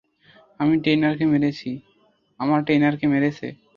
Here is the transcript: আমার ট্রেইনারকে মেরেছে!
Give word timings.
আমার 0.59 0.77
ট্রেইনারকে 2.63 3.05
মেরেছে! 3.07 3.47